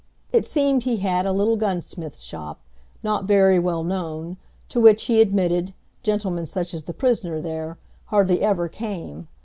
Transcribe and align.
It 0.33 0.47
seemed 0.47 0.81
he 0.81 0.97
had 0.97 1.27
a 1.27 1.31
little 1.31 1.55
gunsmith's 1.57 2.23
shop, 2.23 2.59
not 3.03 3.25
very 3.25 3.59
well 3.59 3.83
known, 3.83 4.37
to 4.69 4.79
which, 4.79 5.03
he 5.03 5.21
admitted, 5.21 5.75
gentlemen 6.01 6.47
such 6.47 6.73
as 6.73 6.85
the 6.85 6.91
prisoner 6.93 7.39
there, 7.39 7.77
hardly 8.05 8.41
ever 8.41 8.67
came. 8.67 9.27